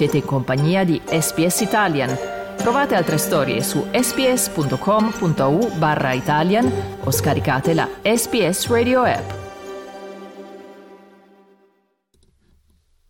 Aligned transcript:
Siete 0.00 0.16
in 0.16 0.24
compagnia 0.24 0.82
di 0.82 0.98
SPS 1.04 1.60
Italian. 1.60 2.16
Trovate 2.56 2.94
altre 2.94 3.18
storie 3.18 3.62
su 3.62 3.84
sps.com.au 3.92 5.76
barra 5.76 6.14
Italian 6.14 6.72
o 7.04 7.10
scaricate 7.10 7.74
la 7.74 7.86
SPS 8.02 8.68
Radio 8.68 9.02
app. 9.02 9.30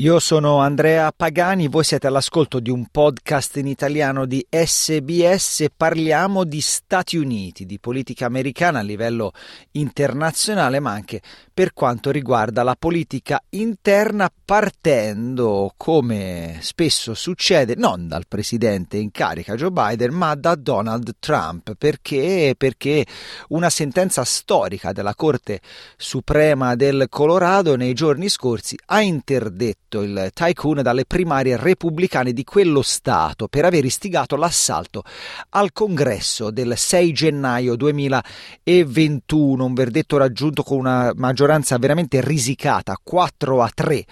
Io 0.01 0.19
sono 0.19 0.61
Andrea 0.61 1.12
Pagani, 1.15 1.69
voi 1.69 1.84
siete 1.84 2.07
all'ascolto 2.07 2.59
di 2.59 2.71
un 2.71 2.87
podcast 2.91 3.59
in 3.59 3.66
italiano 3.66 4.25
di 4.25 4.45
SBS 4.48 5.66
parliamo 5.77 6.45
di 6.45 6.62
Stati 6.62 7.19
Uniti, 7.19 7.66
di 7.66 7.79
politica 7.79 8.25
americana 8.25 8.79
a 8.79 8.83
livello 8.83 9.33
internazionale, 9.73 10.80
ma 10.80 10.93
anche 10.93 11.20
per 11.61 11.75
quanto 11.75 12.11
riguarda 12.11 12.62
la 12.62 12.75
politica 12.75 13.39
interna, 13.51 14.33
partendo, 14.43 15.75
come 15.77 16.57
spesso 16.62 17.12
succede, 17.12 17.75
non 17.77 18.09
dal 18.09 18.25
presidente 18.27 18.97
in 18.97 19.11
carica 19.11 19.57
Joe 19.57 19.70
Biden, 19.70 20.15
ma 20.15 20.34
da 20.37 20.55
Donald 20.55 21.17
Trump. 21.19 21.75
Perché? 21.77 22.55
Perché 22.57 23.05
una 23.48 23.69
sentenza 23.69 24.25
storica 24.25 24.93
della 24.93 25.15
Corte 25.15 25.61
Suprema 25.98 26.77
del 26.77 27.09
Colorado 27.11 27.77
nei 27.77 27.92
giorni 27.92 28.31
scorsi 28.31 28.79
ha 28.87 29.03
interdetto 29.03 30.01
il 30.01 30.31
tycoon 30.33 30.81
dalle 30.81 31.05
primarie 31.05 31.59
repubblicane 31.59 32.33
di 32.33 32.42
quello 32.42 32.81
Stato 32.81 33.48
per 33.48 33.67
aver 33.67 33.84
istigato 33.84 34.37
l'assalto 34.37 35.03
al 35.51 35.73
congresso 35.75 36.51
del 36.51 36.73
6 36.75 37.12
gennaio 37.12 37.77
2021, 37.77 39.62
un 39.62 39.75
verdetto 39.75 40.17
raggiunto 40.17 40.62
con 40.62 40.79
una 40.79 41.12
maggioranza 41.15 41.48
veramente 41.79 42.21
risicata, 42.21 42.99
4 43.03 43.63
a 43.63 43.71
3 43.73 44.07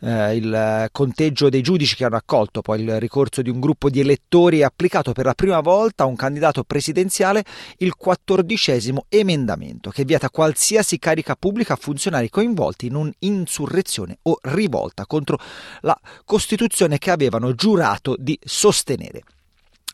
eh, 0.00 0.36
il 0.36 0.88
conteggio 0.92 1.48
dei 1.48 1.62
giudici 1.62 1.96
che 1.96 2.04
hanno 2.04 2.16
accolto 2.16 2.62
poi 2.62 2.82
il 2.82 3.00
ricorso 3.00 3.42
di 3.42 3.50
un 3.50 3.60
gruppo 3.60 3.90
di 3.90 4.00
elettori 4.00 4.60
e 4.60 4.64
applicato 4.64 5.12
per 5.12 5.24
la 5.24 5.34
prima 5.34 5.60
volta 5.60 6.04
a 6.04 6.06
un 6.06 6.16
candidato 6.16 6.62
presidenziale 6.64 7.44
il 7.78 7.94
quattordicesimo 7.94 9.06
emendamento 9.08 9.90
che 9.90 10.04
vieta 10.04 10.30
qualsiasi 10.30 10.98
carica 10.98 11.34
pubblica 11.36 11.74
a 11.74 11.78
funzionari 11.80 12.30
coinvolti 12.30 12.86
in 12.86 12.94
un'insurrezione 12.94 14.18
o 14.22 14.38
rivolta 14.42 15.06
contro 15.06 15.38
la 15.80 15.98
Costituzione 16.24 16.98
che 16.98 17.10
avevano 17.10 17.54
giurato 17.54 18.14
di 18.18 18.38
sostenere 18.42 19.22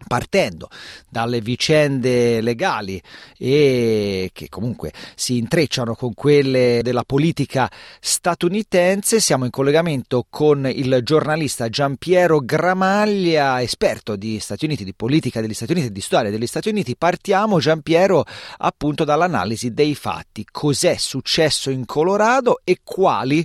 partendo 0.07 0.69
dalle 1.09 1.41
vicende 1.41 2.41
legali 2.41 3.01
e 3.37 4.31
che 4.33 4.49
comunque 4.49 4.93
si 5.15 5.39
intrecciano 5.39 5.95
con 5.95 6.15
quelle 6.15 6.81
della 6.83 7.05
politica 7.05 7.71
statunitense, 8.01 9.21
siamo 9.21 9.45
in 9.45 9.51
collegamento 9.51 10.27
con 10.29 10.67
il 10.67 11.01
giornalista 11.03 11.69
Giampiero 11.69 12.41
Gramaglia, 12.41 13.63
esperto 13.63 14.17
di 14.17 14.39
Stati 14.41 14.65
Uniti, 14.65 14.85
di 14.85 14.95
politica 14.95 15.41
degli 15.41 15.55
Stati 15.55 15.73
Uniti 15.73 15.89
e 15.89 15.93
di 15.93 16.01
storia 16.01 16.31
degli 16.31 16.47
Stati 16.47 16.69
Uniti. 16.69 16.97
Partiamo 16.97 17.59
Giampiero 17.59 18.25
appunto 18.59 19.05
dall'analisi 19.05 19.73
dei 19.73 19.95
fatti, 19.95 20.47
cos'è 20.51 20.97
successo 20.97 21.71
in 21.71 21.85
Colorado 21.87 22.61
e 22.65 22.81
quali 22.83 23.45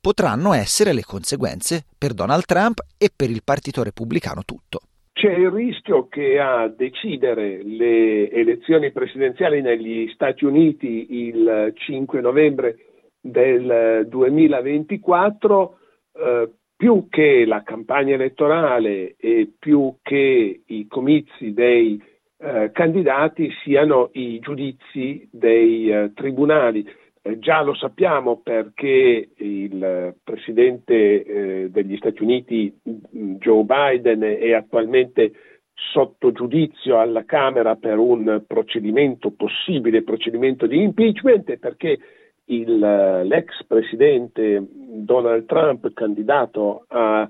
potranno 0.00 0.54
essere 0.54 0.92
le 0.92 1.04
conseguenze 1.04 1.84
per 1.96 2.14
Donald 2.14 2.44
Trump 2.46 2.80
e 2.96 3.10
per 3.14 3.30
il 3.30 3.42
Partito 3.44 3.82
Repubblicano 3.82 4.44
tutto. 4.44 4.80
C'è 5.12 5.32
il 5.32 5.50
rischio 5.50 6.08
che 6.08 6.38
a 6.38 6.68
decidere 6.68 7.62
le 7.62 8.30
elezioni 8.30 8.90
presidenziali 8.90 9.60
negli 9.60 10.08
Stati 10.14 10.44
Uniti 10.44 11.26
il 11.26 11.72
5 11.74 12.20
novembre 12.20 12.76
del 13.20 14.06
2024, 14.08 15.78
eh, 16.14 16.50
più 16.76 17.08
che 17.10 17.44
la 17.44 17.62
campagna 17.62 18.14
elettorale 18.14 19.16
e 19.18 19.52
più 19.58 19.96
che 20.00 20.62
i 20.64 20.86
comizi 20.86 21.52
dei 21.52 22.02
eh, 22.38 22.70
candidati 22.72 23.50
siano 23.62 24.08
i 24.12 24.38
giudizi 24.38 25.28
dei 25.30 25.90
eh, 25.90 26.12
tribunali. 26.14 26.88
Eh, 27.22 27.38
già 27.38 27.60
lo 27.60 27.74
sappiamo 27.74 28.40
perché 28.40 29.28
il 29.36 30.14
presidente 30.24 31.22
eh, 31.22 31.70
degli 31.70 31.96
Stati 31.98 32.22
Uniti 32.22 32.74
Joe 32.82 33.64
Biden 33.64 34.22
è 34.22 34.52
attualmente 34.54 35.32
sotto 35.74 36.32
giudizio 36.32 36.98
alla 36.98 37.24
Camera 37.26 37.76
per 37.76 37.98
un 37.98 38.42
procedimento 38.46 39.32
possibile 39.32 40.02
procedimento 40.02 40.66
di 40.66 40.82
impeachment 40.82 41.56
perché 41.58 41.98
il, 42.46 42.78
l'ex 42.78 43.64
presidente 43.66 44.66
Donald 44.70 45.44
Trump 45.44 45.92
candidato 45.92 46.84
a 46.88 47.28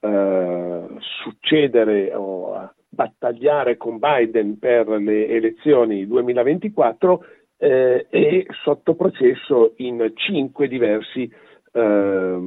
uh, 0.00 0.98
succedere 0.98 2.14
o 2.14 2.54
a 2.54 2.74
battagliare 2.88 3.76
con 3.76 3.98
Biden 3.98 4.58
per 4.58 4.86
le 4.88 5.28
elezioni 5.28 6.06
2024 6.06 7.24
eh, 7.60 8.06
è 8.08 8.46
sotto 8.62 8.94
processo 8.94 9.74
in 9.76 10.12
cinque 10.14 10.66
diversi 10.66 11.30
eh, 11.72 12.38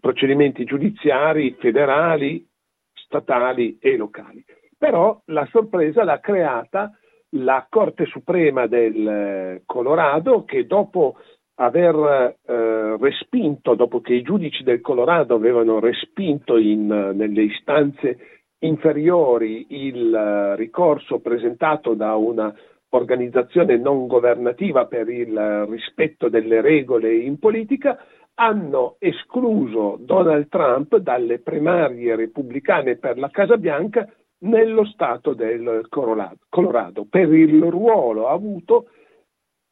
procedimenti 0.00 0.64
giudiziari 0.64 1.54
federali, 1.58 2.46
statali 2.94 3.78
e 3.78 3.96
locali. 3.96 4.42
Però 4.78 5.20
la 5.26 5.46
sorpresa 5.50 6.02
l'ha 6.02 6.18
creata 6.18 6.92
la 7.34 7.66
Corte 7.68 8.06
Suprema 8.06 8.66
del 8.66 9.62
Colorado 9.66 10.44
che 10.44 10.66
dopo 10.66 11.18
aver 11.56 12.38
eh, 12.42 12.96
respinto, 12.98 13.74
dopo 13.74 14.00
che 14.00 14.14
i 14.14 14.22
giudici 14.22 14.62
del 14.62 14.80
Colorado 14.80 15.34
avevano 15.34 15.78
respinto 15.78 16.56
in, 16.56 16.86
nelle 16.86 17.42
istanze 17.42 18.40
inferiori 18.60 19.66
il 19.68 20.12
uh, 20.12 20.54
ricorso 20.56 21.20
presentato 21.20 21.94
da 21.94 22.14
una 22.16 22.54
organizzazione 22.90 23.76
non 23.76 24.06
governativa 24.06 24.86
per 24.86 25.08
il 25.08 25.66
rispetto 25.68 26.28
delle 26.28 26.60
regole 26.60 27.14
in 27.14 27.38
politica, 27.38 27.98
hanno 28.34 28.96
escluso 28.98 29.98
Donald 30.00 30.48
Trump 30.48 30.96
dalle 30.96 31.40
primarie 31.40 32.16
repubblicane 32.16 32.96
per 32.96 33.18
la 33.18 33.28
Casa 33.28 33.56
Bianca 33.56 34.08
nello 34.42 34.84
stato 34.86 35.34
del 35.34 35.86
Colorado 35.90 37.06
per 37.08 37.32
il 37.32 37.62
ruolo 37.62 38.28
avuto 38.28 38.86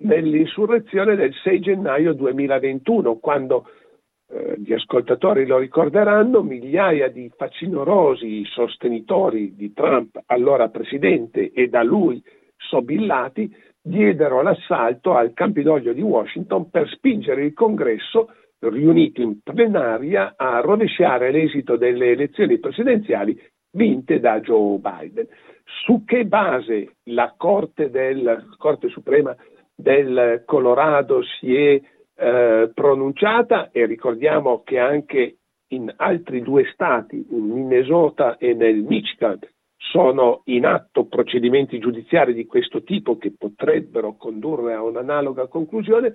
nell'insurrezione 0.01 1.17
del 1.17 1.33
6 1.33 1.61
gennaio 1.61 2.13
2021, 2.13 3.17
quando 3.17 3.67
eh, 4.31 4.57
gli 4.59 4.73
ascoltatori 4.73 5.47
lo 5.47 5.59
ricorderanno, 5.59 6.43
migliaia 6.43 7.09
di 7.09 7.31
facinorosi 7.35 8.45
sostenitori 8.45 9.55
di 9.57 9.73
Trump, 9.73 10.21
allora 10.27 10.69
presidente, 10.69 11.51
e 11.53 11.69
da 11.69 11.83
lui 11.83 12.23
sobillati 12.59 13.51
diedero 13.81 14.43
l'assalto 14.43 15.15
al 15.15 15.33
Campidoglio 15.33 15.93
di 15.93 16.03
Washington 16.03 16.69
per 16.71 16.89
spingere 16.89 17.45
il 17.45 17.55
Congresso 17.55 18.29
riunito 18.61 19.23
in 19.23 19.41
plenaria 19.43 20.35
a 20.37 20.61
rovesciare 20.61 21.31
l'esito 21.31 21.77
delle 21.77 22.11
elezioni 22.11 22.59
presidenziali 22.59 23.41
vinte 23.71 24.21
da 24.21 24.41
Joe 24.41 24.79
Biden. 24.79 25.27
Su 25.85 26.05
che 26.05 26.25
base 26.25 26.97
la 27.05 27.35
Corte, 27.37 27.91
del, 27.91 28.49
Corte 28.57 28.89
Suprema 28.89 29.35
del 29.75 30.43
Colorado 30.45 31.23
si 31.23 31.55
è 31.55 31.81
eh, 32.17 32.71
pronunciata 32.75 33.71
e 33.71 33.87
ricordiamo 33.87 34.63
che 34.65 34.79
anche 34.79 35.37
in 35.69 35.93
altri 35.97 36.41
due 36.43 36.65
stati, 36.73 37.27
in 37.31 37.45
Minnesota 37.45 38.39
e 38.39 38.55
nel 38.55 38.83
Michigan, 38.83 39.39
sono 39.79 40.43
in 40.47 40.67
atto 40.67 41.07
procedimenti 41.07 41.79
giudiziari 41.79 42.35
di 42.35 42.47
questo 42.47 42.83
tipo 42.83 43.17
che 43.17 43.33
potrebbero 43.37 44.17
condurre 44.17 44.75
a 44.75 44.83
un'analoga 44.83 45.47
conclusione, 45.47 46.15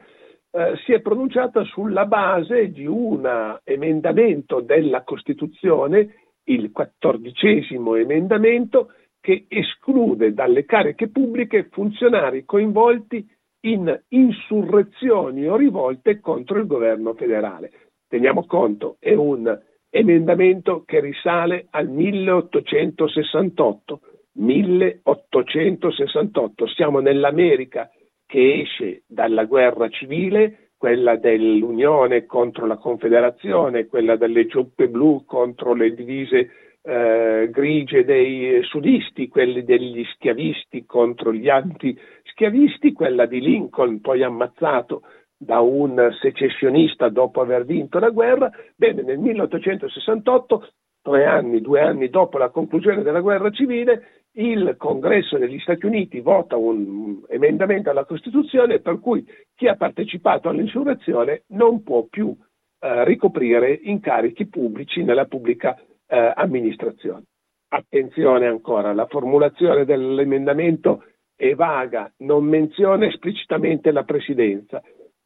eh, 0.52 0.74
si 0.86 0.94
è 0.94 1.02
pronunciata 1.02 1.64
sulla 1.64 2.06
base 2.06 2.72
di 2.72 2.86
un 2.86 3.60
emendamento 3.64 4.60
della 4.60 5.04
Costituzione, 5.04 6.16
il 6.46 6.72
quattordicesimo 6.72 7.96
emendamento, 7.96 8.92
che 9.20 9.46
esclude 9.48 10.34
dalle 10.34 10.66
cariche 10.66 11.08
pubbliche 11.08 11.70
funzionari 11.72 12.44
coinvolti 12.44 13.26
in 13.62 14.02
insurrezioni 14.10 15.48
o 15.48 15.56
rivolte 15.56 16.20
contro 16.20 16.60
il 16.60 16.68
governo 16.68 17.14
federale. 17.14 17.72
Teniamo 18.10 18.46
conto, 18.46 18.98
è 19.00 19.14
un 19.14 19.58
emendamento 19.96 20.82
che 20.86 21.00
risale 21.00 21.68
al 21.70 21.88
1868. 21.88 24.00
1868, 24.36 26.68
siamo 26.68 27.00
nell'America 27.00 27.88
che 28.26 28.62
esce 28.62 29.04
dalla 29.06 29.46
guerra 29.46 29.90
civile, 29.90 30.70
quella 30.76 31.18
dell'Unione 31.18 32.26
contro 32.26 32.66
la 32.66 32.78
Confederazione, 32.78 33.86
quella 33.86 34.16
delle 34.16 34.48
giuppe 34.48 34.90
blu 34.90 35.26
contro 35.26 35.76
le 35.76 35.94
divise 35.94 36.50
eh, 36.82 37.50
grigie 37.52 38.04
dei 38.04 38.64
sudisti, 38.64 39.28
quelle 39.28 39.64
degli 39.64 40.04
schiavisti 40.16 40.88
contro 40.88 41.32
gli 41.32 41.50
anti-schiavisti, 41.50 42.94
quella 42.94 43.28
di 43.28 43.42
Lincoln 43.42 44.02
poi 44.02 44.24
ammazzato 44.24 45.04
da 45.44 45.60
un 45.60 46.10
secessionista 46.22 47.10
dopo 47.10 47.42
aver 47.42 47.66
vinto 47.66 48.00
la 48.00 48.10
guerra, 48.10 48.50
bene, 48.76 49.02
nel 49.02 49.20
1868 49.20 50.68
tre 51.04 51.26
anni, 51.26 51.62
due 51.62 51.82
anni 51.82 52.10
dopo 52.10 52.38
la 52.38 52.50
conclusione 52.50 53.04
della 53.04 53.20
guerra 53.20 53.52
civile, 53.52 54.24
il 54.36 54.76
Congresso 54.78 55.38
degli 55.38 55.60
Stati 55.60 55.86
Uniti 55.86 56.22
vota 56.22 56.56
un 56.56 57.22
emendamento 57.28 57.90
alla 57.90 58.06
Costituzione 58.06 58.80
per 58.80 59.00
cui 59.00 59.24
chi 59.54 59.68
ha 59.68 59.76
partecipato 59.76 60.50
all'insurrezione 60.50 61.44
non 61.50 61.84
può 61.84 62.08
più 62.10 62.36
eh, 62.80 63.04
ricoprire 63.04 63.80
incarichi 63.84 64.48
pubblici 64.48 65.04
nella 65.04 65.26
pubblica 65.26 65.78
eh, 66.08 66.34
amministrazione. 66.36 67.26
Attenzione 67.68 68.48
ancora, 68.48 68.94
la 68.94 69.06
formulazione 69.08 69.84
dell'emendamento 69.84 71.04
è 71.36 71.54
vaga, 71.56 72.12
non 72.20 72.46
menziona 72.46 73.06
esplicitamente 73.06 73.92
la 73.92 74.04
presidenza. 74.04 74.82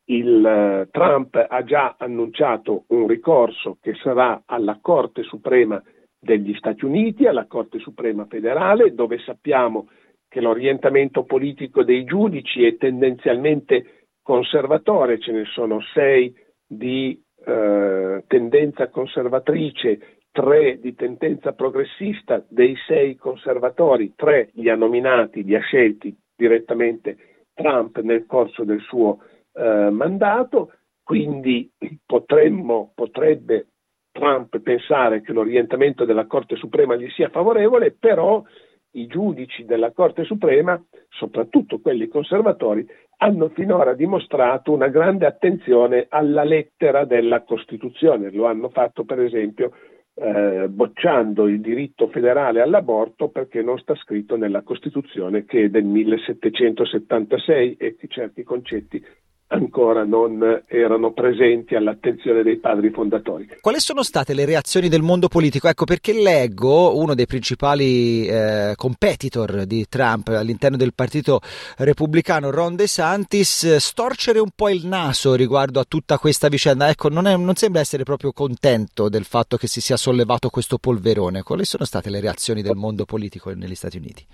Il, 0.09 0.85
uh, 0.85 0.89
Trump 0.89 1.35
ha 1.35 1.63
già 1.63 1.95
annunciato 1.97 2.85
un 2.87 3.07
ricorso 3.07 3.77
che 3.81 3.93
sarà 3.95 4.43
alla 4.45 4.79
Corte 4.81 5.23
Suprema 5.23 5.81
degli 6.17 6.53
Stati 6.55 6.85
Uniti, 6.85 7.25
alla 7.25 7.45
Corte 7.45 7.79
Suprema 7.79 8.25
federale, 8.25 8.93
dove 8.93 9.19
sappiamo 9.19 9.89
che 10.29 10.41
l'orientamento 10.41 11.23
politico 11.23 11.83
dei 11.83 12.03
giudici 12.03 12.65
è 12.65 12.77
tendenzialmente 12.77 14.07
conservatore, 14.21 15.19
ce 15.19 15.31
ne 15.31 15.45
sono 15.45 15.79
sei 15.93 16.33
di 16.65 17.21
eh, 17.45 18.23
tendenza 18.27 18.89
conservatrice, 18.89 20.19
tre 20.31 20.79
di 20.79 20.93
tendenza 20.95 21.53
progressista, 21.53 22.45
dei 22.49 22.75
sei 22.87 23.15
conservatori, 23.15 24.13
tre 24.15 24.49
li 24.53 24.69
ha 24.69 24.75
nominati, 24.75 25.43
li 25.43 25.55
ha 25.55 25.61
scelti 25.61 26.15
direttamente 26.35 27.17
Trump 27.53 27.99
nel 28.01 28.25
corso 28.25 28.63
del 28.63 28.81
suo 28.81 29.19
eh, 29.57 29.89
mandato, 29.89 30.73
quindi 31.03 31.71
potremmo, 32.05 32.91
potrebbe 32.93 33.67
Trump 34.11 34.59
pensare 34.59 35.21
che 35.21 35.31
l'orientamento 35.31 36.05
della 36.05 36.25
Corte 36.25 36.55
Suprema 36.55 36.95
gli 36.95 37.09
sia 37.09 37.29
favorevole, 37.29 37.91
però 37.91 38.43
i 38.91 39.05
giudici 39.05 39.65
della 39.65 39.91
Corte 39.91 40.23
Suprema, 40.23 40.81
soprattutto 41.09 41.79
quelli 41.79 42.07
conservatori, 42.07 42.85
hanno 43.17 43.49
finora 43.49 43.93
dimostrato 43.93 44.71
una 44.71 44.87
grande 44.87 45.25
attenzione 45.25 46.07
alla 46.09 46.43
lettera 46.43 47.05
della 47.05 47.43
Costituzione. 47.43 48.31
Lo 48.31 48.45
hanno 48.45 48.69
fatto 48.69 49.05
per 49.05 49.19
esempio 49.21 49.71
eh, 50.15 50.67
bocciando 50.67 51.47
il 51.47 51.61
diritto 51.61 52.07
federale 52.07 52.61
all'aborto 52.61 53.29
perché 53.29 53.61
non 53.61 53.77
sta 53.77 53.95
scritto 53.95 54.35
nella 54.35 54.63
Costituzione 54.63 55.45
che 55.45 55.65
è 55.65 55.69
del 55.69 55.83
1776 55.83 57.75
e 57.77 57.95
che 57.95 58.07
certi 58.07 58.43
concetti 58.43 59.03
ancora 59.47 60.03
non 60.03 60.63
erano 60.67 61.13
presenti 61.13 61.75
all'attenzione 61.75 62.43
dei 62.43 62.57
padri 62.57 62.89
fondatori. 62.89 63.47
Quali 63.61 63.79
sono 63.79 64.03
state 64.03 64.33
le 64.33 64.45
reazioni 64.45 64.89
del 64.89 65.01
mondo 65.01 65.27
politico? 65.27 65.67
Ecco 65.67 65.85
perché 65.85 66.13
leggo 66.13 66.97
uno 66.97 67.15
dei 67.15 67.25
principali 67.25 68.27
eh, 68.27 68.73
competitor 68.75 69.65
di 69.65 69.85
Trump 69.87 70.27
all'interno 70.29 70.77
del 70.77 70.93
partito 70.93 71.39
repubblicano, 71.77 72.51
Ron 72.51 72.75
DeSantis, 72.75 73.75
storcere 73.77 74.39
un 74.39 74.49
po' 74.53 74.69
il 74.69 74.85
naso 74.85 75.35
riguardo 75.35 75.79
a 75.79 75.85
tutta 75.87 76.17
questa 76.17 76.49
vicenda. 76.49 76.89
Ecco, 76.89 77.09
non, 77.09 77.27
è, 77.27 77.37
non 77.37 77.55
sembra 77.55 77.81
essere 77.81 78.03
proprio 78.03 78.31
contento 78.31 79.09
del 79.09 79.23
fatto 79.23 79.57
che 79.57 79.67
si 79.67 79.81
sia 79.81 79.97
sollevato 79.97 80.49
questo 80.49 80.77
polverone. 80.77 81.43
Quali 81.43 81.63
sono 81.63 81.85
state 81.85 82.09
le 82.09 82.19
reazioni 82.19 82.61
del 82.61 82.75
mondo 82.75 83.05
politico 83.05 83.51
negli 83.51 83.75
Stati 83.75 83.97
Uniti? 83.97 84.25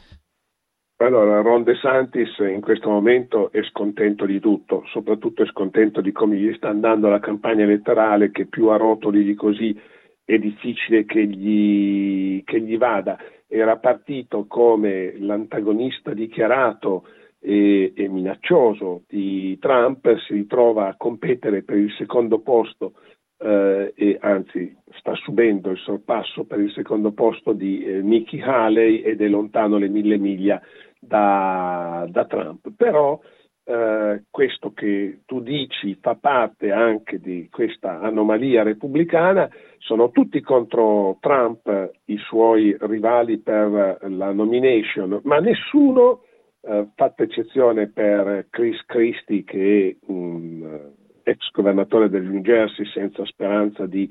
Allora, 1.04 1.42
Ron 1.42 1.64
De 1.64 1.76
Santis 1.76 2.38
in 2.38 2.62
questo 2.62 2.90
momento 2.90 3.52
è 3.52 3.62
scontento 3.64 4.26
di 4.26 4.40
tutto, 4.40 4.86
soprattutto 4.86 5.44
è 5.44 5.46
scontento 5.48 6.00
di 6.00 6.14
come 6.14 6.38
gli 6.38 6.54
sta 6.54 6.70
andando 6.70 7.10
la 7.10 7.20
campagna 7.20 7.64
elettorale, 7.64 8.32
che 8.32 8.46
più 8.46 8.68
a 8.68 8.78
rotoli 8.78 9.26
di 9.26 9.34
così 9.36 9.78
è 10.24 10.38
difficile 10.38 11.04
che 11.04 11.26
gli, 11.26 12.42
che 12.46 12.62
gli 12.62 12.78
vada. 12.78 13.18
Era 13.50 13.76
partito 13.80 14.46
come 14.48 15.16
l'antagonista 15.20 16.14
dichiarato 16.14 17.06
e, 17.42 17.92
e, 17.94 18.08
minaccioso 18.08 19.04
di 19.10 19.58
Trump, 19.60 20.18
si 20.20 20.32
ritrova 20.32 20.88
a 20.88 20.96
competere 20.96 21.64
per 21.64 21.80
il 21.80 21.92
secondo 21.98 22.40
posto 22.40 22.94
eh, 23.40 23.92
e 23.94 24.18
anzi 24.22 24.74
sta 25.00 25.14
subendo 25.16 25.70
il 25.70 25.78
sorpasso 25.80 26.46
per 26.46 26.62
il 26.62 26.72
secondo 26.72 27.12
posto 27.12 27.52
di 27.52 27.84
eh, 27.84 28.02
Nikki 28.02 28.40
Haley 28.40 29.02
ed 29.02 29.20
è 29.20 29.28
lontano 29.28 29.78
le 29.78 29.90
mille 29.90 30.18
miglia 30.18 30.62
da, 31.06 32.06
da 32.10 32.26
Trump. 32.26 32.72
Però 32.76 33.20
eh, 33.66 34.24
questo 34.30 34.74
che 34.74 35.20
tu 35.26 35.42
dici 35.42 35.98
fa 36.02 36.16
parte 36.16 36.72
anche 36.72 37.20
di 37.20 37.48
questa 37.50 38.02
anomalia 38.02 38.64
repubblicana, 38.64 39.50
sono 39.78 40.12
tutti 40.12 40.42
contro 40.42 41.18
Trump 41.20 41.92
i 42.06 42.18
suoi 42.18 42.76
rivali 42.80 43.40
per 43.40 44.00
la 44.10 44.32
nomination, 44.32 45.20
ma 45.24 45.40
nessuno, 45.40 46.24
eh, 46.62 46.88
fatta 46.96 47.24
eccezione 47.24 47.90
per 47.90 48.48
Chris 48.50 48.82
Christie 48.86 49.44
che 49.44 49.98
è 50.00 50.06
un 50.12 50.92
ex 51.24 51.52
governatore 51.52 52.10
del 52.10 52.24
New 52.24 52.42
Jersey 52.42 52.86
senza 52.88 53.26
speranza 53.26 53.86
di 53.86 54.10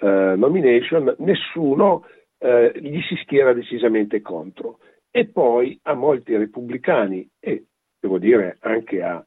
eh, 0.00 0.34
nomination, 0.36 1.14
nessuno 1.18 2.06
eh, 2.38 2.72
gli 2.76 3.00
si 3.02 3.16
schiera 3.22 3.52
decisamente 3.52 4.20
contro. 4.20 4.78
E 5.16 5.26
poi 5.26 5.78
a 5.82 5.94
molti 5.94 6.36
repubblicani 6.36 7.30
e 7.38 7.66
devo 8.00 8.18
dire 8.18 8.56
anche 8.62 9.00
a 9.00 9.24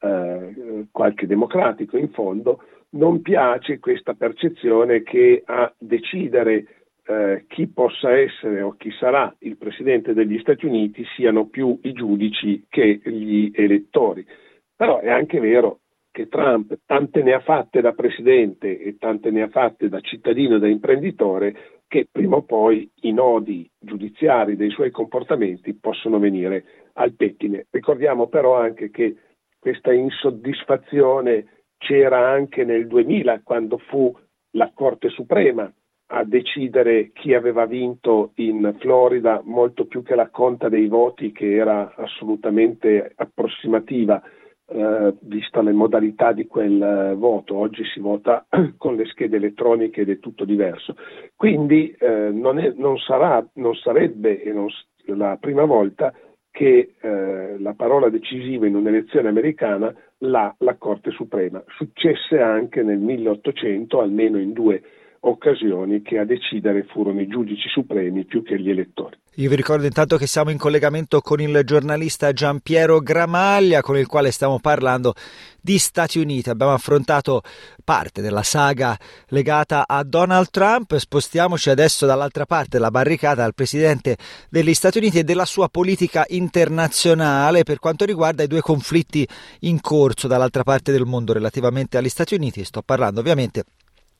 eh, 0.00 0.86
qualche 0.90 1.26
democratico 1.26 1.98
in 1.98 2.08
fondo 2.08 2.62
non 2.92 3.20
piace 3.20 3.78
questa 3.78 4.14
percezione 4.14 5.02
che 5.02 5.42
a 5.44 5.70
decidere 5.76 6.64
eh, 7.04 7.44
chi 7.48 7.66
possa 7.66 8.16
essere 8.16 8.62
o 8.62 8.76
chi 8.78 8.90
sarà 8.92 9.30
il 9.40 9.58
Presidente 9.58 10.14
degli 10.14 10.38
Stati 10.38 10.64
Uniti 10.64 11.04
siano 11.14 11.48
più 11.48 11.78
i 11.82 11.92
giudici 11.92 12.64
che 12.70 13.02
gli 13.04 13.50
elettori. 13.52 14.26
Però 14.74 15.00
è 15.00 15.10
anche 15.10 15.38
vero 15.38 15.80
che 16.16 16.28
Trump 16.28 16.78
tante 16.86 17.22
ne 17.22 17.34
ha 17.34 17.40
fatte 17.40 17.82
da 17.82 17.92
presidente 17.92 18.80
e 18.80 18.96
tante 18.96 19.30
ne 19.30 19.42
ha 19.42 19.48
fatte 19.48 19.90
da 19.90 20.00
cittadino 20.00 20.56
e 20.56 20.58
da 20.58 20.66
imprenditore 20.66 21.82
che 21.86 22.08
prima 22.10 22.36
o 22.36 22.42
poi 22.42 22.90
i 23.02 23.12
nodi 23.12 23.70
giudiziari 23.78 24.56
dei 24.56 24.70
suoi 24.70 24.90
comportamenti 24.90 25.74
possono 25.74 26.18
venire 26.18 26.64
al 26.94 27.12
pettine. 27.12 27.66
Ricordiamo 27.70 28.28
però 28.28 28.56
anche 28.56 28.90
che 28.90 29.14
questa 29.58 29.92
insoddisfazione 29.92 31.64
c'era 31.76 32.30
anche 32.30 32.64
nel 32.64 32.86
2000 32.86 33.42
quando 33.42 33.76
fu 33.76 34.10
la 34.52 34.72
Corte 34.72 35.10
Suprema 35.10 35.70
a 36.12 36.24
decidere 36.24 37.10
chi 37.12 37.34
aveva 37.34 37.66
vinto 37.66 38.30
in 38.36 38.74
Florida 38.78 39.42
molto 39.44 39.84
più 39.84 40.02
che 40.02 40.14
la 40.14 40.30
conta 40.30 40.70
dei 40.70 40.86
voti 40.86 41.30
che 41.30 41.56
era 41.56 41.94
assolutamente 41.94 43.12
approssimativa 43.16 44.22
eh, 44.68 45.14
vista 45.20 45.62
le 45.62 45.72
modalità 45.72 46.32
di 46.32 46.46
quel 46.46 46.82
eh, 46.82 47.14
voto. 47.14 47.56
Oggi 47.56 47.84
si 47.84 48.00
vota 48.00 48.46
con 48.76 48.96
le 48.96 49.06
schede 49.06 49.36
elettroniche 49.36 50.02
ed 50.02 50.10
è 50.10 50.18
tutto 50.18 50.44
diverso. 50.44 50.96
Quindi 51.34 51.94
eh, 51.98 52.30
non, 52.32 52.58
è, 52.58 52.72
non, 52.76 52.98
sarà, 52.98 53.46
non 53.54 53.74
sarebbe 53.74 54.42
non, 54.52 54.68
la 55.06 55.36
prima 55.40 55.64
volta 55.64 56.12
che 56.50 56.94
eh, 56.98 57.58
la 57.58 57.74
parola 57.74 58.08
decisiva 58.08 58.66
in 58.66 58.76
un'elezione 58.76 59.28
americana 59.28 59.94
l'ha 60.18 60.54
la 60.60 60.76
Corte 60.76 61.10
Suprema. 61.10 61.62
Successe 61.76 62.40
anche 62.40 62.82
nel 62.82 62.98
1800, 62.98 64.00
almeno 64.00 64.38
in 64.38 64.52
due 64.52 64.82
occasioni 65.28 66.02
che 66.02 66.18
a 66.18 66.24
decidere 66.24 66.84
furono 66.88 67.20
i 67.20 67.26
giudici 67.26 67.68
supremi 67.68 68.24
più 68.24 68.42
che 68.42 68.58
gli 68.60 68.70
elettori. 68.70 69.16
Io 69.38 69.50
vi 69.50 69.56
ricordo 69.56 69.84
intanto 69.84 70.16
che 70.16 70.26
siamo 70.26 70.50
in 70.50 70.56
collegamento 70.56 71.20
con 71.20 71.40
il 71.40 71.60
giornalista 71.64 72.32
Giampiero 72.32 73.00
Gramaglia 73.00 73.82
con 73.82 73.98
il 73.98 74.06
quale 74.06 74.30
stiamo 74.30 74.60
parlando 74.60 75.12
di 75.60 75.76
Stati 75.78 76.18
Uniti. 76.18 76.48
Abbiamo 76.48 76.72
affrontato 76.72 77.42
parte 77.84 78.22
della 78.22 78.42
saga 78.42 78.96
legata 79.28 79.86
a 79.86 80.02
Donald 80.04 80.48
Trump. 80.50 80.96
Spostiamoci 80.96 81.68
adesso 81.68 82.06
dall'altra 82.06 82.46
parte 82.46 82.78
della 82.78 82.90
barricata 82.90 83.44
al 83.44 83.54
presidente 83.54 84.16
degli 84.48 84.72
Stati 84.72 84.96
Uniti 84.98 85.18
e 85.18 85.24
della 85.24 85.44
sua 85.44 85.68
politica 85.68 86.24
internazionale 86.28 87.62
per 87.62 87.78
quanto 87.78 88.06
riguarda 88.06 88.42
i 88.42 88.46
due 88.46 88.60
conflitti 88.62 89.28
in 89.60 89.82
corso 89.82 90.28
dall'altra 90.28 90.62
parte 90.62 90.92
del 90.92 91.04
mondo 91.04 91.34
relativamente 91.34 91.98
agli 91.98 92.08
Stati 92.08 92.34
Uniti. 92.34 92.64
Sto 92.64 92.80
parlando 92.80 93.20
ovviamente 93.20 93.64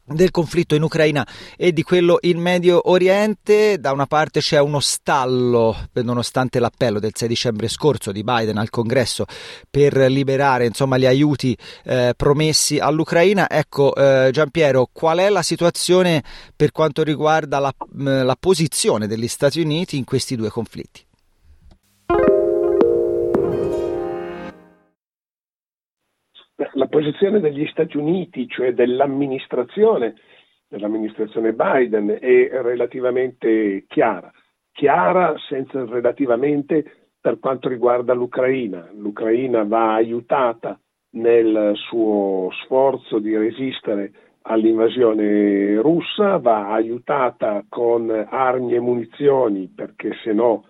del 0.06 0.30
conflitto 0.30 0.74
in 0.74 0.82
Ucraina 0.82 1.26
e 1.56 1.72
di 1.72 1.82
quello 1.82 2.18
in 2.22 2.38
Medio 2.38 2.90
Oriente. 2.90 3.78
Da 3.78 3.92
una 3.92 4.06
parte 4.06 4.40
c'è 4.40 4.60
uno 4.60 4.80
stallo, 4.80 5.76
nonostante 5.92 6.58
l'appello 6.58 6.98
del 6.98 7.12
6 7.14 7.28
dicembre 7.28 7.68
scorso 7.68 8.12
di 8.12 8.22
Biden 8.22 8.58
al 8.58 8.70
Congresso 8.70 9.24
per 9.68 9.96
liberare 9.96 10.66
insomma, 10.66 10.98
gli 10.98 11.06
aiuti 11.06 11.56
eh, 11.84 12.14
promessi 12.16 12.78
all'Ucraina. 12.78 13.48
Ecco, 13.48 13.94
eh, 13.94 14.30
Giampiero, 14.32 14.88
qual 14.92 15.18
è 15.18 15.28
la 15.28 15.42
situazione 15.42 16.22
per 16.54 16.72
quanto 16.72 17.02
riguarda 17.02 17.58
la, 17.58 17.74
la 17.94 18.36
posizione 18.38 19.06
degli 19.06 19.28
Stati 19.28 19.60
Uniti 19.60 19.96
in 19.96 20.04
questi 20.04 20.36
due 20.36 20.50
conflitti? 20.50 21.05
La 26.72 26.86
posizione 26.86 27.40
degli 27.40 27.66
Stati 27.66 27.96
Uniti, 27.96 28.48
cioè 28.48 28.72
dell'amministrazione 28.72 30.14
dell'amministrazione 30.68 31.52
Biden 31.52 32.18
è 32.20 32.48
relativamente 32.50 33.84
chiara. 33.86 34.30
Chiara 34.72 35.34
senza 35.48 35.84
relativamente 35.84 37.08
per 37.20 37.38
quanto 37.38 37.68
riguarda 37.68 38.14
l'Ucraina. 38.14 38.88
L'Ucraina 38.94 39.64
va 39.64 39.94
aiutata 39.94 40.78
nel 41.12 41.72
suo 41.74 42.50
sforzo 42.64 43.18
di 43.18 43.36
resistere 43.36 44.12
all'invasione 44.42 45.80
russa, 45.80 46.38
va 46.38 46.70
aiutata 46.72 47.64
con 47.68 48.10
armi 48.10 48.74
e 48.74 48.80
munizioni 48.80 49.72
perché 49.74 50.12
se 50.22 50.32
no 50.32 50.66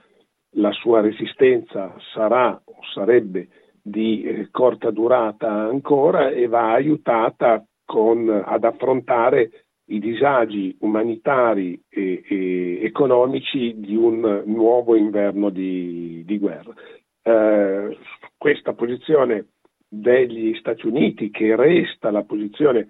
la 0.57 0.73
sua 0.73 1.01
resistenza 1.01 1.95
sarà 2.15 2.59
o 2.65 2.75
sarebbe 2.95 3.49
di 3.87 4.25
eh, 4.25 4.49
corta 4.51 4.91
durata 4.91 5.49
ancora 5.49 6.31
e 6.31 6.49
va 6.49 6.73
aiutata 6.73 7.65
con, 7.85 8.29
ad 8.29 8.65
affrontare 8.65 9.67
i 9.91 10.01
disagi 10.01 10.77
umanitari 10.81 11.81
e, 11.89 12.25
e, 12.29 12.81
economici 12.83 13.79
di 13.79 13.95
un 13.95 14.43
nuovo 14.47 14.97
inverno 14.97 15.51
di, 15.51 16.25
di 16.27 16.39
guerra. 16.39 16.75
Eh, 17.23 17.97
questa 18.37 18.73
posizione 18.73 19.51
degli 19.89 20.57
Stati 20.57 20.89
Uniti, 20.89 21.31
che 21.31 21.55
resta 21.55 22.11
la 22.11 22.25
posizione 22.25 22.89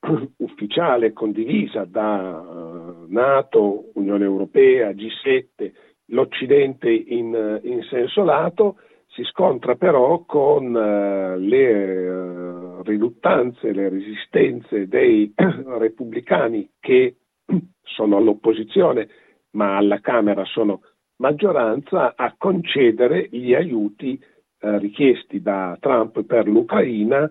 ufficiale 0.38 1.12
condivisa 1.12 1.84
da 1.84 2.40
uh, 2.40 3.04
Nato, 3.08 3.90
Unione 3.92 4.24
Europea, 4.24 4.88
G7, 4.92 5.70
l'Occidente 6.06 6.90
in, 6.90 7.60
in 7.62 7.82
senso 7.90 8.24
lato, 8.24 8.78
si 9.20 9.24
scontra 9.24 9.74
però 9.74 10.24
con 10.24 10.74
uh, 10.74 11.38
le 11.38 12.08
uh, 12.08 12.82
riluttanze, 12.82 13.72
le 13.72 13.90
resistenze 13.90 14.88
dei 14.88 15.32
repubblicani 15.36 16.70
che 16.80 17.16
sono 17.82 18.16
all'opposizione 18.16 19.08
ma 19.52 19.76
alla 19.76 20.00
Camera 20.00 20.44
sono 20.44 20.80
maggioranza 21.16 22.14
a 22.16 22.34
concedere 22.38 23.28
gli 23.30 23.52
aiuti 23.52 24.18
uh, 24.60 24.78
richiesti 24.78 25.42
da 25.42 25.76
Trump 25.80 26.22
per 26.24 26.48
l'Ucraina 26.48 27.30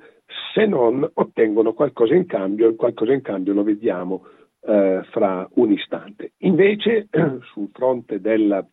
se 0.54 0.68
non 0.68 1.10
ottengono 1.12 1.74
qualcosa 1.74 2.14
in 2.14 2.28
cambio 2.28 2.70
e 2.70 2.76
qualcosa 2.76 3.14
in 3.14 3.22
cambio 3.22 3.54
lo 3.54 3.64
vediamo 3.64 4.26
fra 4.62 5.48
un 5.54 5.72
istante. 5.72 6.34
Invece 6.40 7.08
sul 7.54 7.70
fronte 7.72 8.20
del, 8.20 8.68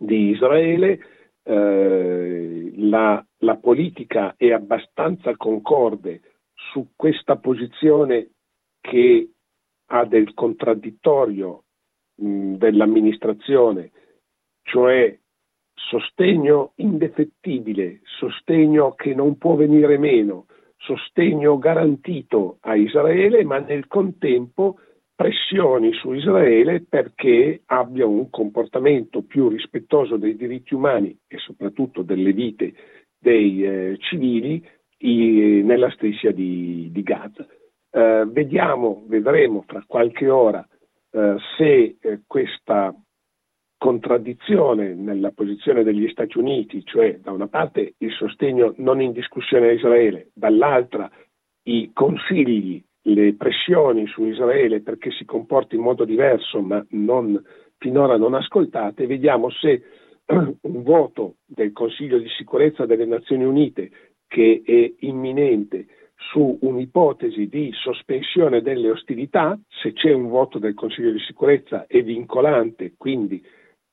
di 0.00 0.30
Israele 0.30 0.98
eh, 1.46 2.72
la, 2.76 3.24
la, 3.38 3.56
politica 3.56 4.34
è 4.36 4.50
abbastanza 4.50 5.36
concorde 5.36 6.20
su 6.52 6.88
questa 6.96 7.36
posizione 7.36 8.30
che 8.80 9.30
ha 9.86 10.04
del 10.04 10.34
contraddittorio 10.34 11.64
mh, 12.16 12.54
dell'amministrazione, 12.54 13.92
cioè 14.62 15.16
sostegno 15.72 16.72
indefettibile, 16.76 18.00
sostegno 18.02 18.94
che 18.94 19.14
non 19.14 19.38
può 19.38 19.54
venire 19.54 19.98
meno, 19.98 20.46
sostegno 20.78 21.58
garantito 21.58 22.58
a 22.62 22.74
Israele, 22.74 23.44
ma 23.44 23.58
nel 23.58 23.86
contempo 23.86 24.80
pressioni 25.16 25.94
su 25.94 26.12
Israele 26.12 26.84
perché 26.86 27.62
abbia 27.66 28.06
un 28.06 28.28
comportamento 28.28 29.22
più 29.22 29.48
rispettoso 29.48 30.18
dei 30.18 30.36
diritti 30.36 30.74
umani 30.74 31.18
e 31.26 31.38
soprattutto 31.38 32.02
delle 32.02 32.32
vite 32.32 32.74
dei 33.18 33.64
eh, 33.64 33.96
civili 33.98 34.62
i, 34.98 35.62
nella 35.64 35.90
striscia 35.90 36.30
di, 36.30 36.90
di 36.92 37.02
Gaza. 37.02 37.46
Eh, 37.90 38.24
vediamo, 38.28 39.04
vedremo 39.06 39.64
fra 39.66 39.82
qualche 39.86 40.28
ora 40.28 40.64
eh, 41.10 41.36
se 41.56 41.96
eh, 41.98 42.20
questa 42.26 42.94
contraddizione 43.78 44.94
nella 44.94 45.30
posizione 45.30 45.82
degli 45.82 46.08
Stati 46.08 46.38
Uniti, 46.38 46.84
cioè 46.84 47.18
da 47.20 47.32
una 47.32 47.48
parte 47.48 47.94
il 47.98 48.12
sostegno 48.12 48.74
non 48.78 49.00
in 49.00 49.12
discussione 49.12 49.68
a 49.68 49.72
Israele, 49.72 50.30
dall'altra 50.34 51.10
i 51.64 51.90
consigli 51.94 52.82
le 53.08 53.34
pressioni 53.34 54.06
su 54.06 54.24
Israele 54.24 54.80
perché 54.80 55.10
si 55.12 55.24
comporti 55.24 55.76
in 55.76 55.82
modo 55.82 56.04
diverso, 56.04 56.60
ma 56.60 56.84
non, 56.90 57.40
finora 57.78 58.16
non 58.16 58.34
ascoltate, 58.34 59.06
vediamo 59.06 59.50
se 59.50 59.82
un 60.26 60.82
voto 60.82 61.36
del 61.46 61.72
Consiglio 61.72 62.18
di 62.18 62.28
sicurezza 62.36 62.86
delle 62.86 63.04
Nazioni 63.04 63.44
Unite 63.44 63.90
che 64.26 64.62
è 64.64 64.92
imminente 65.06 65.86
su 66.16 66.58
un'ipotesi 66.62 67.46
di 67.46 67.70
sospensione 67.72 68.60
delle 68.60 68.90
ostilità, 68.90 69.58
se 69.68 69.92
c'è 69.92 70.12
un 70.12 70.28
voto 70.28 70.58
del 70.58 70.74
Consiglio 70.74 71.12
di 71.12 71.20
sicurezza 71.20 71.86
è 71.86 72.02
vincolante, 72.02 72.94
quindi 72.96 73.40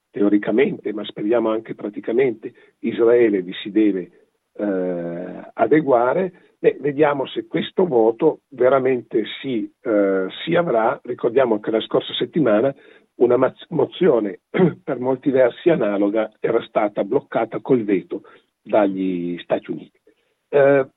teoricamente, 0.10 0.91
ma 0.93 1.03
speriamo 1.03 1.50
anche 1.50 1.75
praticamente, 1.75 2.53
Israele 2.79 3.43
vi 3.43 3.53
si 3.62 3.70
deve 3.70 4.23
eh, 4.56 5.50
adeguare, 5.54 6.32
Beh, 6.64 6.78
vediamo 6.80 7.26
se 7.28 7.46
questo 7.46 7.86
voto 7.86 8.44
veramente 8.52 9.26
si, 9.42 9.70
eh, 9.82 10.28
si, 10.46 10.56
avrà. 10.56 10.98
Ricordiamo 11.04 11.60
che 11.60 11.72
la 11.72 11.82
scorsa 11.82 12.14
settimana 12.14 12.74
una 13.16 13.54
mozione 13.68 14.40
per 14.82 14.98
molti 14.98 15.30
versi 15.30 15.70
analoga 15.70 16.32
era 16.40 16.64
stata 16.64 17.04
bloccata 17.04 17.60
col 17.60 17.84
veto 17.84 18.22
dagli 18.62 19.38
Stati 19.40 19.72
Uniti. 19.72 20.00
Eh, 20.48 20.88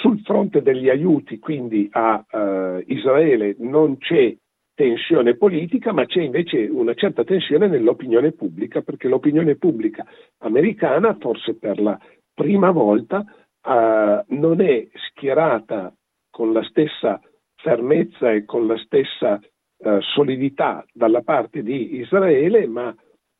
sul 0.00 0.20
fronte 0.22 0.62
degli 0.62 0.88
aiuti 0.88 1.38
quindi 1.38 1.86
a 1.92 2.24
eh, 2.26 2.84
Israele 2.86 3.56
non 3.58 3.98
c'è 3.98 4.34
tensione 4.74 5.36
politica, 5.36 5.92
ma 5.92 6.04
c'è 6.04 6.20
invece 6.20 6.64
una 6.64 6.94
certa 6.94 7.24
tensione 7.24 7.68
nell'opinione 7.68 8.32
pubblica, 8.32 8.82
perché 8.82 9.06
l'opinione 9.08 9.56
pubblica 9.56 10.04
americana, 10.38 11.16
forse 11.20 11.56
per 11.56 11.80
la 11.80 11.98
prima 12.34 12.70
volta, 12.70 13.24
eh, 13.62 14.24
non 14.26 14.60
è 14.60 14.88
schierata 15.08 15.94
con 16.30 16.52
la 16.52 16.62
stessa 16.64 17.20
fermezza 17.54 18.32
e 18.32 18.44
con 18.44 18.66
la 18.66 18.76
stessa 18.78 19.40
eh, 19.78 19.98
solidità 20.00 20.84
dalla 20.92 21.22
parte 21.22 21.62
di 21.62 21.96
Israele, 21.96 22.66
ma 22.66 22.94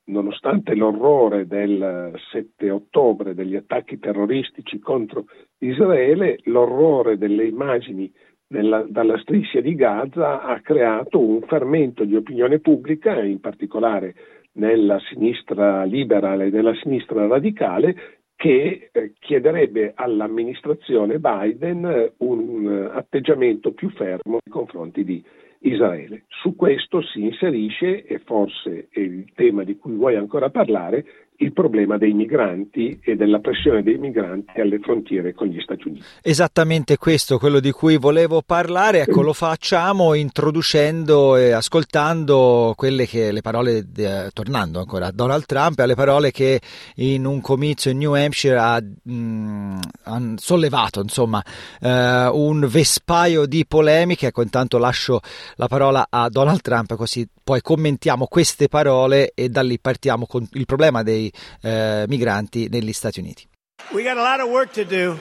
nonostante 0.06 0.74
l'orrore 0.74 1.46
del 1.46 2.12
7 2.30 2.70
ottobre 2.70 3.34
degli 3.34 3.56
attacchi 3.56 3.98
terroristici 3.98 4.78
contro 4.78 5.24
Israele, 5.58 6.38
l'orrore 6.44 7.16
delle 7.16 7.46
immagini 7.46 8.12
nella, 8.48 8.84
dalla 8.88 9.18
striscia 9.18 9.60
di 9.60 9.74
Gaza 9.74 10.42
ha 10.42 10.60
creato 10.60 11.18
un 11.18 11.40
fermento 11.42 12.04
di 12.04 12.14
opinione 12.14 12.60
pubblica, 12.60 13.22
in 13.22 13.40
particolare 13.40 14.14
nella 14.52 15.00
sinistra 15.08 15.84
liberale 15.84 16.46
e 16.46 16.50
nella 16.50 16.74
sinistra 16.76 17.26
radicale, 17.26 17.96
che 18.36 18.90
eh, 18.92 19.12
chiederebbe 19.18 19.92
all'amministrazione 19.94 21.18
Biden 21.18 21.84
eh, 21.84 22.12
un 22.18 22.90
eh, 22.92 22.96
atteggiamento 22.96 23.72
più 23.72 23.90
fermo 23.90 24.38
nei 24.44 24.52
confronti 24.52 25.04
di 25.04 25.22
Israele. 25.60 26.24
Su 26.28 26.54
questo 26.56 27.00
si 27.02 27.22
inserisce, 27.22 28.04
e 28.04 28.18
forse 28.18 28.88
è 28.90 29.00
il 29.00 29.32
tema 29.34 29.64
di 29.64 29.76
cui 29.76 29.94
vuoi 29.94 30.16
ancora 30.16 30.50
parlare, 30.50 31.04
il 31.38 31.52
problema 31.52 31.98
dei 31.98 32.12
migranti 32.12 33.00
e 33.02 33.16
della 33.16 33.40
pressione 33.40 33.82
dei 33.82 33.98
migranti 33.98 34.60
alle 34.60 34.78
frontiere 34.78 35.34
con 35.34 35.48
gli 35.48 35.60
Stati 35.60 35.88
Uniti. 35.88 36.04
Esattamente 36.22 36.96
questo, 36.96 37.38
quello 37.38 37.58
di 37.58 37.72
cui 37.72 37.96
volevo 37.96 38.42
parlare, 38.42 39.02
ecco 39.02 39.22
lo 39.22 39.32
facciamo 39.32 40.14
introducendo 40.14 41.36
e 41.36 41.50
ascoltando 41.50 42.74
quelle 42.76 43.06
che 43.06 43.32
le 43.32 43.40
parole, 43.40 43.84
eh, 43.96 44.30
tornando 44.32 44.78
ancora 44.78 45.06
a 45.06 45.12
Donald 45.12 45.44
Trump, 45.46 45.78
alle 45.80 45.94
parole 45.94 46.30
che 46.30 46.60
in 46.96 47.24
un 47.24 47.40
comizio 47.40 47.90
in 47.90 47.98
New 47.98 48.14
Hampshire 48.14 48.56
ha, 48.56 48.80
mh, 48.80 49.12
mm, 49.12 49.78
ha 50.04 50.22
sollevato 50.36 51.00
insomma 51.00 51.42
eh, 51.80 52.28
un 52.32 52.66
vespaio 52.68 53.46
di 53.46 53.64
polemiche, 53.66 54.28
ecco 54.28 54.42
intanto 54.42 54.78
lascio 54.78 55.20
la 55.56 55.66
parola 55.66 56.06
a 56.08 56.28
Donald 56.28 56.60
Trump 56.60 56.94
così 56.94 57.26
poi 57.44 57.60
commentiamo 57.60 58.26
queste 58.26 58.68
parole 58.68 59.32
e 59.34 59.50
da 59.50 59.62
lì 59.62 59.78
partiamo 59.78 60.26
con 60.26 60.48
il 60.52 60.64
problema 60.64 61.02
dei 61.02 61.23
eh, 61.60 62.04
migranti 62.08 62.68
negli 62.68 62.92
Stati 62.92 63.20
Uniti. 63.20 63.46
We 63.92 64.02
got 64.02 64.16
a 64.16 64.22
lot 64.22 64.40
of 64.40 64.50
work 64.50 64.72
to 64.74 64.84
do. 64.84 65.18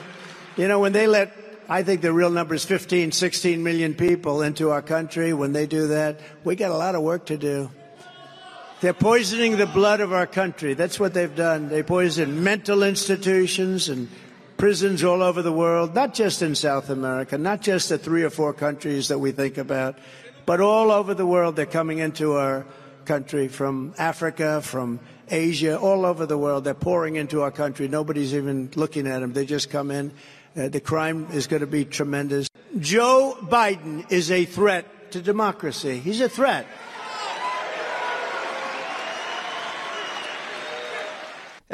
You 0.56 0.66
know, 0.68 0.80
when 0.80 0.92
they 0.92 1.06
let 1.06 1.32
I 1.68 1.82
think 1.82 2.02
the 2.02 2.12
real 2.12 2.30
number 2.30 2.54
is 2.54 2.64
15, 2.64 3.12
16 3.12 3.62
million 3.62 3.94
people 3.94 4.42
into 4.42 4.70
our 4.70 4.82
country. 4.82 5.32
When 5.32 5.52
they 5.52 5.66
do 5.66 5.88
that, 5.88 6.20
we 6.44 6.56
got 6.56 6.70
a 6.70 6.76
lot 6.76 6.94
of 6.94 7.02
work 7.02 7.26
to 7.26 7.38
do. 7.38 7.70
They're 8.80 8.92
poisoning 8.92 9.56
the 9.56 9.66
blood 9.66 10.00
of 10.00 10.12
our 10.12 10.26
country. 10.26 10.74
That's 10.74 11.00
what 11.00 11.14
they've 11.14 11.34
done. 11.34 11.68
They 11.70 11.82
poison 11.82 12.44
mental 12.44 12.82
institutions 12.82 13.88
and 13.88 14.08
prisons 14.58 15.02
all 15.02 15.22
over 15.22 15.40
the 15.40 15.52
world, 15.52 15.94
not 15.94 16.12
just 16.12 16.42
in 16.42 16.54
South 16.54 16.90
America, 16.90 17.38
not 17.38 17.62
just 17.62 17.88
the 17.88 17.96
three 17.96 18.24
or 18.24 18.30
four 18.30 18.52
countries 18.52 19.08
that 19.08 19.18
we 19.18 19.32
think 19.32 19.56
about, 19.56 19.98
but 20.44 20.60
all 20.60 20.90
over 20.90 21.14
the 21.14 21.26
world. 21.26 21.56
They're 21.56 21.64
coming 21.64 21.98
into 21.98 22.34
our 22.34 22.66
country 23.06 23.48
from 23.48 23.94
Africa, 23.96 24.60
from 24.60 25.00
Asia, 25.30 25.78
all 25.78 26.04
over 26.04 26.26
the 26.26 26.38
world. 26.38 26.64
They're 26.64 26.74
pouring 26.74 27.16
into 27.16 27.42
our 27.42 27.50
country. 27.50 27.88
Nobody's 27.88 28.34
even 28.34 28.70
looking 28.74 29.06
at 29.06 29.20
them. 29.20 29.32
They 29.32 29.46
just 29.46 29.70
come 29.70 29.90
in. 29.90 30.12
Uh, 30.56 30.68
the 30.68 30.80
crime 30.80 31.28
is 31.32 31.46
going 31.46 31.60
to 31.60 31.66
be 31.66 31.84
tremendous. 31.84 32.48
Joe 32.78 33.36
Biden 33.40 34.10
is 34.10 34.30
a 34.30 34.44
threat 34.44 35.12
to 35.12 35.20
democracy. 35.20 35.98
He's 35.98 36.20
a 36.20 36.28
threat. 36.28 36.66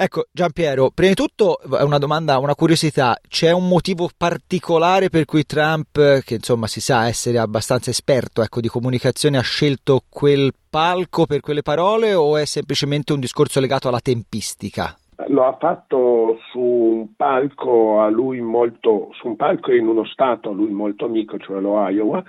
Ecco, 0.02 0.24
Giampiero, 0.32 0.90
prima 0.94 1.10
di 1.10 1.14
tutto 1.14 1.58
una 1.84 1.98
domanda, 1.98 2.38
una 2.38 2.54
curiosità, 2.54 3.18
c'è 3.28 3.52
un 3.52 3.68
motivo 3.68 4.08
particolare 4.16 5.10
per 5.10 5.26
cui 5.26 5.44
Trump, 5.44 6.22
che 6.24 6.36
insomma 6.36 6.66
si 6.68 6.80
sa 6.80 7.06
essere 7.06 7.36
abbastanza 7.36 7.90
esperto 7.90 8.40
ecco, 8.40 8.62
di 8.62 8.68
comunicazione, 8.68 9.36
ha 9.36 9.42
scelto 9.42 10.00
quel 10.08 10.52
palco 10.70 11.26
per 11.26 11.40
quelle 11.40 11.60
parole 11.60 12.14
o 12.14 12.38
è 12.38 12.46
semplicemente 12.46 13.12
un 13.12 13.20
discorso 13.20 13.60
legato 13.60 13.88
alla 13.88 14.00
tempistica? 14.00 14.96
Lo 15.28 15.44
ha 15.44 15.58
fatto 15.60 16.38
su 16.50 16.60
un 16.60 17.14
palco 17.14 18.00
a 18.00 18.08
lui 18.08 18.40
molto, 18.40 19.10
su 19.20 19.28
un 19.28 19.36
palco 19.36 19.70
in 19.70 19.86
uno 19.86 20.06
stato 20.06 20.48
a 20.48 20.54
lui 20.54 20.70
molto 20.70 21.04
amico, 21.04 21.36
cioè 21.36 21.60
lo 21.60 21.86
Iowa, 21.90 22.24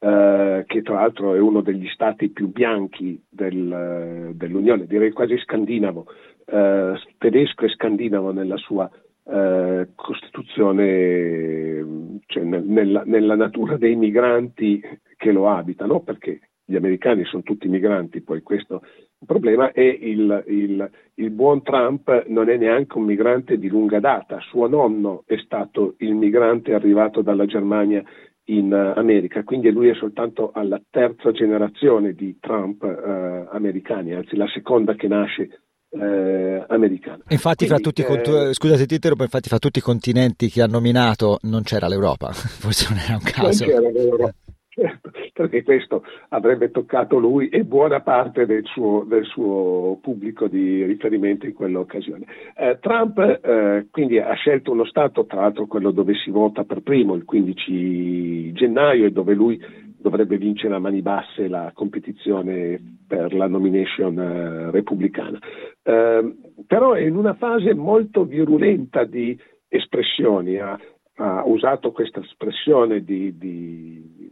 eh, 0.00 0.64
che 0.66 0.82
tra 0.82 0.94
l'altro 0.94 1.36
è 1.36 1.38
uno 1.38 1.60
degli 1.60 1.86
stati 1.94 2.30
più 2.30 2.48
bianchi 2.48 3.22
del, 3.28 4.32
dell'Unione, 4.34 4.86
direi 4.86 5.12
quasi 5.12 5.38
scandinavo 5.38 6.06
eh, 6.44 6.94
tedesco 7.18 7.64
e 7.64 7.70
scandinavo 7.70 8.32
nella 8.32 8.56
sua 8.56 8.90
eh, 9.24 9.88
Costituzione, 9.94 12.20
cioè 12.26 12.42
nel, 12.42 12.64
nella, 12.64 13.02
nella, 13.04 13.36
natura 13.36 13.76
dei 13.76 13.94
migranti 13.94 14.82
che 15.16 15.32
lo 15.32 15.48
abitano, 15.48 16.00
perché 16.00 16.40
gli 16.64 16.76
americani 16.76 17.24
sono 17.24 17.42
tutti 17.42 17.68
migranti, 17.68 18.22
poi 18.22 18.42
questo 18.42 18.82
è 18.82 18.86
un 19.20 19.26
problema, 19.26 19.72
e 19.72 19.86
il, 19.86 20.44
il, 20.48 20.90
il 21.14 21.30
buon 21.30 21.62
Trump 21.62 22.26
non 22.28 22.48
è 22.48 22.56
neanche 22.56 22.98
un 22.98 23.04
migrante 23.04 23.58
di 23.58 23.68
lunga 23.68 24.00
data, 24.00 24.40
suo 24.40 24.66
nonno 24.66 25.22
è 25.26 25.36
stato 25.38 25.94
il 25.98 26.14
migrante 26.14 26.74
arrivato 26.74 27.22
dalla 27.22 27.46
Germania 27.46 28.02
in 28.46 28.72
America, 28.72 29.44
quindi 29.44 29.70
lui 29.70 29.88
è 29.88 29.94
soltanto 29.94 30.50
alla 30.52 30.80
terza 30.90 31.30
generazione 31.30 32.12
di 32.12 32.38
Trump 32.40 32.82
eh, 32.82 33.46
americani, 33.52 34.14
anzi 34.14 34.36
la 34.36 34.48
seconda 34.48 34.94
che 34.94 35.06
nasce 35.06 35.60
eh, 35.92 36.64
americana. 36.68 37.22
Infatti, 37.28 37.66
Quindi, 37.66 37.74
fra 37.74 37.78
tutti, 37.78 38.02
eh, 38.02 38.54
scusa 38.54 38.76
se 38.76 38.86
ti 38.86 38.94
interrompo, 38.94 39.22
infatti, 39.24 39.48
fra 39.48 39.58
tutti 39.58 39.78
i 39.78 39.82
continenti 39.82 40.48
che 40.48 40.62
ha 40.62 40.66
nominato 40.66 41.38
non 41.42 41.62
c'era 41.62 41.88
l'Europa, 41.88 42.32
forse 42.32 42.86
non 42.88 42.98
era 42.98 43.14
un 43.14 43.22
caso. 43.22 43.64
Non 43.64 43.74
c'era 43.74 43.90
l'Europa. 43.90 44.34
Certo, 44.74 45.10
perché 45.34 45.62
questo 45.64 46.02
avrebbe 46.30 46.70
toccato 46.70 47.18
lui 47.18 47.50
e 47.50 47.62
buona 47.62 48.00
parte 48.00 48.46
del 48.46 48.64
suo, 48.64 49.04
del 49.06 49.26
suo 49.26 49.98
pubblico 50.00 50.48
di 50.48 50.82
riferimento 50.86 51.44
in 51.44 51.52
quell'occasione. 51.52 52.24
Eh, 52.56 52.78
Trump 52.80 53.18
eh, 53.18 53.88
quindi 53.90 54.18
ha 54.18 54.32
scelto 54.32 54.72
uno 54.72 54.86
Stato, 54.86 55.26
tra 55.26 55.42
l'altro 55.42 55.66
quello 55.66 55.90
dove 55.90 56.14
si 56.14 56.30
vota 56.30 56.64
per 56.64 56.80
primo, 56.80 57.12
il 57.12 57.26
15 57.26 58.52
gennaio, 58.52 59.04
e 59.04 59.10
dove 59.10 59.34
lui 59.34 59.60
dovrebbe 60.02 60.36
vincere 60.36 60.74
a 60.74 60.78
mani 60.78 61.00
basse 61.00 61.48
la 61.48 61.70
competizione 61.72 62.98
per 63.06 63.32
la 63.32 63.46
nomination 63.46 64.18
eh, 64.18 64.70
repubblicana. 64.70 65.38
Eh, 65.82 66.36
però 66.66 66.92
è 66.92 67.00
in 67.00 67.16
una 67.16 67.34
fase 67.34 67.72
molto 67.72 68.24
virulenta 68.24 69.04
di 69.04 69.38
espressioni, 69.68 70.58
ha, 70.58 70.78
ha 71.16 71.42
usato 71.46 71.92
questa 71.92 72.20
espressione 72.20 73.02
di, 73.02 73.38
di, 73.38 74.30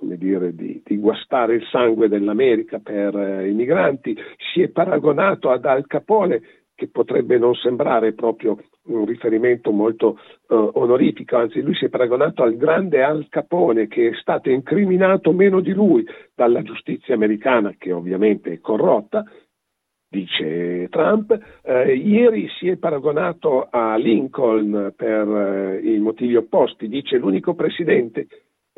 dire, 0.00 0.54
di, 0.54 0.82
di, 0.84 0.96
guastare 0.98 1.54
il 1.54 1.64
sangue 1.70 2.08
dell'America 2.08 2.78
per 2.78 3.16
eh, 3.16 3.48
i 3.48 3.54
migranti, 3.54 4.16
si 4.52 4.60
è 4.60 4.68
paragonato 4.68 5.50
ad 5.50 5.64
Al 5.64 5.86
Capone 5.86 6.42
che 6.76 6.88
potrebbe 6.88 7.38
non 7.38 7.54
sembrare 7.54 8.12
proprio 8.12 8.58
un 8.84 9.06
riferimento 9.06 9.72
molto 9.72 10.18
uh, 10.48 10.70
onorifico, 10.74 11.36
anzi 11.36 11.62
lui 11.62 11.74
si 11.74 11.86
è 11.86 11.88
paragonato 11.88 12.42
al 12.42 12.56
grande 12.56 13.02
Al 13.02 13.26
Capone 13.28 13.88
che 13.88 14.10
è 14.10 14.14
stato 14.20 14.50
incriminato 14.50 15.32
meno 15.32 15.60
di 15.60 15.72
lui 15.72 16.06
dalla 16.34 16.62
giustizia 16.62 17.14
americana 17.14 17.74
che 17.78 17.92
ovviamente 17.92 18.52
è 18.52 18.60
corrotta, 18.60 19.24
dice 20.08 20.88
Trump. 20.90 21.36
Eh, 21.62 21.94
ieri 21.94 22.48
si 22.58 22.68
è 22.68 22.76
paragonato 22.76 23.68
a 23.70 23.96
Lincoln 23.96 24.92
per 24.94 25.28
eh, 25.28 25.80
i 25.82 25.98
motivi 25.98 26.36
opposti, 26.36 26.88
dice 26.88 27.16
l'unico 27.16 27.54
presidente 27.54 28.26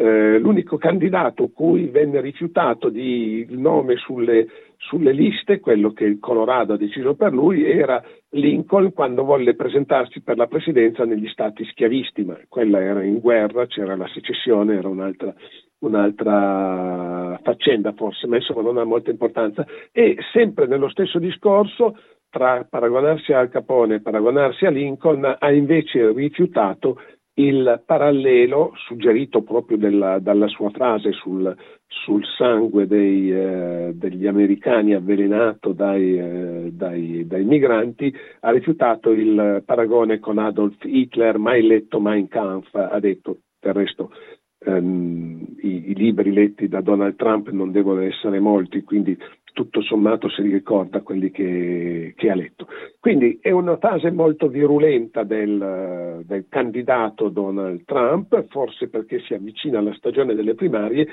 eh, 0.00 0.38
l'unico 0.38 0.76
candidato 0.78 1.48
cui 1.48 1.88
venne 1.88 2.20
rifiutato 2.20 2.88
di, 2.88 3.44
il 3.48 3.58
nome 3.58 3.96
sulle, 3.96 4.46
sulle, 4.76 5.10
liste, 5.10 5.58
quello 5.58 5.92
che 5.92 6.04
il 6.04 6.20
Colorado 6.20 6.74
ha 6.74 6.76
deciso 6.76 7.16
per 7.16 7.32
lui, 7.32 7.64
era 7.64 8.00
Lincoln 8.30 8.92
quando 8.92 9.24
volle 9.24 9.56
presentarsi 9.56 10.22
per 10.22 10.36
la 10.36 10.46
presidenza 10.46 11.04
negli 11.04 11.26
stati 11.26 11.64
schiavisti, 11.64 12.22
ma 12.22 12.38
quella 12.48 12.80
era 12.80 13.02
in 13.02 13.18
guerra, 13.18 13.66
c'era 13.66 13.96
la 13.96 14.06
secessione, 14.14 14.76
era 14.76 14.86
un'altra, 14.86 15.34
un'altra 15.80 17.40
faccenda 17.42 17.92
forse, 17.92 18.28
ma 18.28 18.36
insomma 18.36 18.62
non 18.62 18.78
ha 18.78 18.84
molta 18.84 19.10
importanza. 19.10 19.66
E 19.90 20.16
sempre 20.32 20.68
nello 20.68 20.90
stesso 20.90 21.18
discorso, 21.18 21.96
tra 22.30 22.64
paragonarsi 22.70 23.32
Al 23.32 23.48
Capone 23.48 23.96
e 23.96 24.00
paragonarsi 24.00 24.64
a 24.64 24.70
Lincoln, 24.70 25.36
ha 25.36 25.50
invece 25.50 26.12
rifiutato 26.12 27.00
il 27.38 27.82
parallelo 27.84 28.72
suggerito 28.76 29.42
proprio 29.42 29.76
della, 29.76 30.18
dalla 30.18 30.48
sua 30.48 30.70
frase 30.70 31.12
sul, 31.12 31.54
sul 31.86 32.24
sangue 32.36 32.86
dei, 32.86 33.32
eh, 33.32 33.92
degli 33.94 34.26
americani 34.26 34.94
avvelenato 34.94 35.72
dai, 35.72 36.18
eh, 36.18 36.70
dai, 36.72 37.26
dai, 37.26 37.44
migranti, 37.44 38.12
ha 38.40 38.50
rifiutato 38.50 39.10
il 39.10 39.62
paragone 39.64 40.18
con 40.18 40.38
Adolf 40.38 40.84
Hitler, 40.84 41.38
mai 41.38 41.66
letto 41.66 42.00
Mein 42.00 42.28
Kampf, 42.28 42.74
ha 42.74 42.98
detto. 43.00 43.38
Del 43.60 43.74
resto 43.74 44.12
ehm, 44.60 45.56
i, 45.62 45.90
i, 45.90 45.94
libri 45.94 46.32
letti 46.32 46.68
da 46.68 46.80
Donald 46.80 47.16
Trump 47.16 47.48
non 47.50 47.70
devono 47.70 48.00
essere 48.02 48.40
molti, 48.40 48.82
quindi 48.82 49.16
tutto 49.58 49.82
sommato 49.82 50.28
si 50.28 50.42
ricorda 50.42 51.00
quelli 51.00 51.32
che, 51.32 52.14
che, 52.16 52.30
ha 52.30 52.36
letto. 52.36 52.68
Quindi 53.00 53.40
è 53.42 53.50
una 53.50 53.76
fase 53.76 54.12
molto 54.12 54.46
virulenta 54.46 55.24
del, 55.24 56.22
del, 56.24 56.46
candidato 56.48 57.28
Donald 57.28 57.82
Trump, 57.84 58.46
forse 58.50 58.88
perché 58.88 59.18
si 59.18 59.34
avvicina 59.34 59.80
alla 59.80 59.94
stagione 59.94 60.36
delle 60.36 60.54
primarie, 60.54 61.08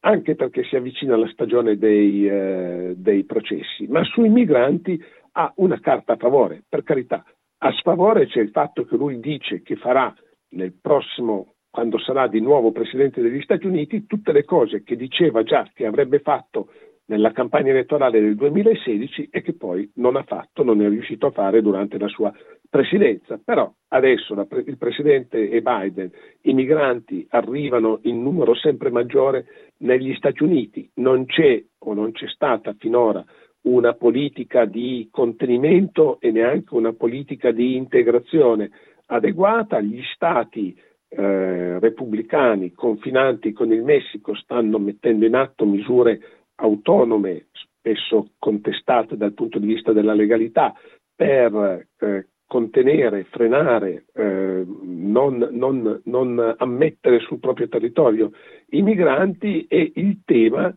anche 0.00 0.34
perché 0.34 0.64
si 0.64 0.74
avvicina 0.74 1.14
alla 1.14 1.28
stagione 1.28 1.78
dei, 1.78 2.28
eh, 2.28 2.94
dei 2.96 3.22
processi, 3.22 3.86
ma 3.86 4.02
sui 4.02 4.30
migranti 4.30 5.00
ha 5.34 5.52
una 5.58 5.78
carta 5.78 6.14
a 6.14 6.16
favore, 6.16 6.64
per 6.68 6.82
carità. 6.82 7.24
A 7.58 7.70
sfavore 7.70 8.26
c'è 8.26 8.40
il 8.40 8.50
fatto 8.50 8.82
che 8.82 8.96
lui 8.96 9.20
dice 9.20 9.62
che 9.62 9.76
farà 9.76 10.12
nel 10.54 10.72
prossimo 10.72 11.54
quando 11.70 11.98
sarà 11.98 12.26
di 12.26 12.40
nuovo 12.40 12.72
Presidente 12.72 13.20
degli 13.20 13.42
Stati 13.42 13.66
Uniti, 13.66 14.06
tutte 14.06 14.32
le 14.32 14.44
cose 14.44 14.82
che 14.82 14.96
diceva 14.96 15.42
già 15.42 15.70
che 15.72 15.86
avrebbe 15.86 16.18
fatto 16.18 16.70
nella 17.06 17.32
campagna 17.32 17.70
elettorale 17.70 18.20
del 18.20 18.34
2016 18.34 19.28
e 19.30 19.42
che 19.42 19.54
poi 19.54 19.90
non 19.94 20.16
ha 20.16 20.22
fatto, 20.22 20.62
non 20.64 20.82
è 20.82 20.88
riuscito 20.88 21.26
a 21.26 21.30
fare 21.30 21.62
durante 21.62 21.98
la 21.98 22.08
sua 22.08 22.32
presidenza. 22.68 23.40
Però 23.42 23.72
adesso 23.88 24.34
la, 24.34 24.46
il 24.64 24.76
Presidente 24.76 25.48
e 25.48 25.62
Biden, 25.62 26.10
i 26.42 26.52
migranti 26.52 27.26
arrivano 27.30 28.00
in 28.02 28.22
numero 28.22 28.54
sempre 28.54 28.90
maggiore 28.90 29.46
negli 29.78 30.14
Stati 30.14 30.42
Uniti, 30.42 30.88
non 30.94 31.26
c'è 31.26 31.62
o 31.78 31.94
non 31.94 32.12
c'è 32.12 32.26
stata 32.28 32.74
finora 32.78 33.24
una 33.62 33.94
politica 33.94 34.64
di 34.64 35.08
contenimento 35.10 36.18
e 36.20 36.30
neanche 36.30 36.74
una 36.74 36.92
politica 36.92 37.50
di 37.50 37.76
integrazione 37.76 38.70
adeguata, 39.06 39.80
gli 39.80 40.02
Stati 40.14 40.76
eh, 41.08 41.78
repubblicani 41.78 42.72
confinanti 42.72 43.52
con 43.52 43.72
il 43.72 43.82
Messico 43.82 44.34
stanno 44.34 44.78
mettendo 44.78 45.24
in 45.24 45.34
atto 45.34 45.64
misure 45.64 46.20
autonome, 46.56 47.46
spesso 47.52 48.30
contestate 48.38 49.16
dal 49.16 49.32
punto 49.32 49.58
di 49.58 49.66
vista 49.66 49.92
della 49.92 50.14
legalità, 50.14 50.74
per 51.14 51.86
eh, 51.98 52.26
contenere, 52.46 53.24
frenare, 53.24 54.04
eh, 54.12 54.64
non, 54.66 55.48
non, 55.50 56.00
non, 56.04 56.54
ammettere 56.58 57.18
sul 57.20 57.40
proprio 57.40 57.68
territorio 57.68 58.30
i 58.70 58.82
migranti 58.82 59.66
e 59.66 59.92
il 59.96 60.20
tema 60.24 60.72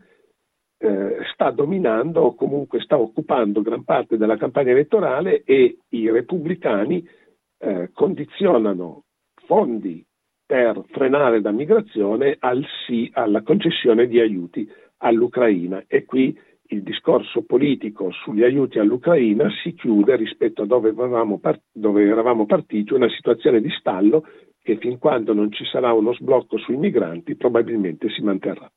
eh, 0.77 1.17
sta 1.33 1.51
dominando 1.51 2.21
o 2.21 2.35
comunque 2.35 2.79
sta 2.79 2.97
occupando 2.97 3.61
gran 3.61 3.83
parte 3.83 4.17
della 4.17 4.37
campagna 4.37 4.71
elettorale 4.71 5.43
e 5.43 5.79
i 5.89 6.09
repubblicani 6.09 7.07
eh, 7.59 7.91
condizionano 7.93 9.03
fondi 9.45 10.03
per 10.45 10.81
frenare 10.87 11.41
la 11.41 11.51
migrazione 11.51 12.37
al 12.39 12.65
sì 12.87 13.11
alla 13.13 13.43
concessione 13.43 14.07
di 14.07 14.19
aiuti 14.19 14.67
all'Ucraina 14.99 15.83
e 15.87 16.05
qui 16.05 16.37
il 16.71 16.83
discorso 16.83 17.43
politico 17.43 18.11
sugli 18.11 18.43
aiuti 18.43 18.79
all'Ucraina 18.79 19.49
si 19.63 19.73
chiude 19.73 20.15
rispetto 20.15 20.61
a 20.61 20.65
dove 20.65 20.89
eravamo, 20.89 21.39
part- 21.39 21.63
dove 21.71 22.05
eravamo 22.05 22.45
partiti, 22.45 22.93
una 22.93 23.09
situazione 23.09 23.59
di 23.59 23.69
stallo 23.71 24.25
che 24.61 24.77
fin 24.77 24.99
quando 24.99 25.33
non 25.33 25.51
ci 25.51 25.65
sarà 25.65 25.93
uno 25.93 26.13
sblocco 26.13 26.57
sui 26.57 26.77
migranti 26.77 27.35
probabilmente 27.35 28.09
si 28.09 28.21
manterrà. 28.21 28.71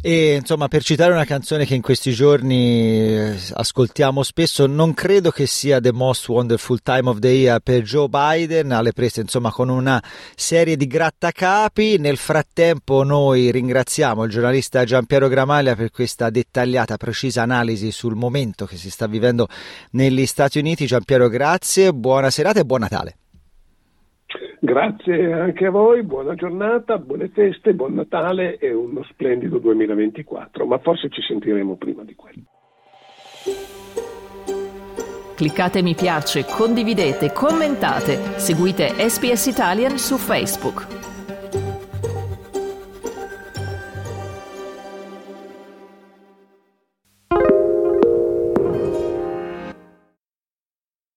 E 0.00 0.34
insomma, 0.34 0.68
per 0.68 0.82
citare 0.82 1.12
una 1.12 1.24
canzone 1.24 1.64
che 1.64 1.74
in 1.74 1.82
questi 1.82 2.12
giorni 2.12 3.14
eh, 3.14 3.38
ascoltiamo 3.52 4.22
spesso, 4.22 4.66
non 4.66 4.94
credo 4.94 5.30
che 5.30 5.46
sia 5.46 5.80
The 5.80 5.92
Most 5.92 6.28
Wonderful 6.28 6.80
Time 6.82 7.08
of 7.08 7.18
the 7.18 7.28
Year 7.28 7.60
per 7.60 7.82
Joe 7.82 8.08
Biden, 8.08 8.72
alle 8.72 8.92
prese 8.92 9.20
insomma 9.20 9.52
con 9.52 9.68
una 9.68 10.02
serie 10.34 10.76
di 10.76 10.86
grattacapi. 10.86 11.98
Nel 11.98 12.16
frattempo 12.16 13.04
noi 13.04 13.50
ringraziamo 13.52 14.24
il 14.24 14.30
giornalista 14.30 14.84
Giampiero 14.84 15.28
Gramaglia 15.28 15.76
per 15.76 15.90
questa 15.90 16.30
dettagliata, 16.30 16.96
precisa 16.96 17.42
analisi 17.42 17.92
sul 17.92 18.16
momento 18.16 18.66
che 18.66 18.76
si 18.76 18.90
sta 18.90 19.06
vivendo 19.06 19.46
negli 19.92 20.26
Stati 20.26 20.58
Uniti. 20.58 20.86
Giampiero, 20.86 21.28
grazie, 21.28 21.92
buona 21.92 22.30
serata 22.30 22.58
e 22.58 22.64
buon 22.64 22.80
Natale. 22.80 23.16
Grazie 24.64 25.32
anche 25.32 25.66
a 25.66 25.70
voi, 25.70 26.04
buona 26.04 26.36
giornata, 26.36 26.96
buone 26.96 27.30
feste, 27.34 27.74
buon 27.74 27.94
Natale 27.94 28.58
e 28.58 28.72
uno 28.72 29.02
splendido 29.10 29.58
2024, 29.58 30.66
ma 30.66 30.78
forse 30.78 31.08
ci 31.08 31.20
sentiremo 31.20 31.74
prima 31.74 32.04
di 32.04 32.14
quello. 32.14 32.42
Cliccate 35.34 35.82
mi 35.82 35.96
piace, 35.96 36.44
condividete, 36.44 37.32
commentate, 37.32 38.38
seguite 38.38 38.90
SPS 39.08 39.46
Italian 39.46 39.98
su 39.98 40.16
Facebook. 40.16 41.01